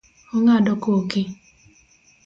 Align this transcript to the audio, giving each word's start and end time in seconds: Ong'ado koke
Ong'ado 0.35 0.73
koke 0.83 1.21